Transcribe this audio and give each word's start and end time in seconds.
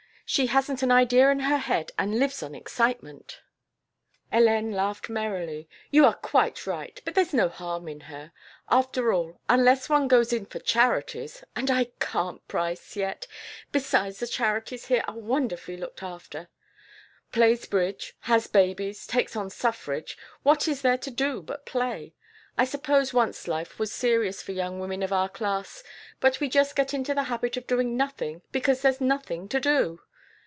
She 0.25 0.47
hasn't 0.47 0.81
an 0.81 0.93
idea 0.93 1.29
in 1.29 1.41
her 1.41 1.57
head 1.57 1.91
and 1.99 2.17
lives 2.17 2.41
on 2.41 2.55
excitement" 2.55 3.41
Hélène 4.33 4.73
laughed 4.73 5.09
merrily. 5.09 5.67
"You 5.89 6.05
are 6.05 6.13
quite 6.13 6.65
right, 6.65 7.01
but 7.03 7.15
there's 7.15 7.33
no 7.33 7.49
harm 7.49 7.89
in 7.89 7.99
her. 8.07 8.31
After 8.69 9.11
all, 9.11 9.41
unless 9.49 9.89
one 9.89 10.07
goes 10.07 10.31
in 10.31 10.45
for 10.45 10.59
charities 10.59 11.43
(and 11.53 11.69
I 11.69 11.91
can't, 11.99 12.47
Price, 12.47 12.95
yet; 12.95 13.27
besides 13.73 14.19
the 14.19 14.25
charities 14.27 14.85
here 14.85 15.03
are 15.05 15.17
wonderfully 15.17 15.75
looked 15.75 16.01
after), 16.01 16.47
plays 17.33 17.65
bridge, 17.65 18.15
has 18.21 18.47
babies, 18.47 19.05
takes 19.05 19.35
on 19.35 19.49
suffrage 19.49 20.17
what 20.43 20.65
is 20.65 20.81
there 20.81 20.97
to 20.97 21.11
do 21.11 21.41
but 21.41 21.65
play? 21.65 22.13
I 22.57 22.63
suppose 22.63 23.13
once 23.13 23.49
life 23.49 23.77
was 23.77 23.91
serious 23.91 24.41
for 24.41 24.53
young 24.53 24.79
women 24.79 25.03
of 25.03 25.11
our 25.11 25.27
class; 25.27 25.83
but 26.21 26.39
we 26.39 26.47
just 26.47 26.73
get 26.77 26.93
into 26.93 27.13
the 27.13 27.23
habit 27.23 27.57
of 27.57 27.67
doing 27.67 27.97
nothing 27.97 28.43
because 28.53 28.81
there's 28.81 29.01
nothing 29.01 29.49
to 29.49 29.59
do. 29.59 29.99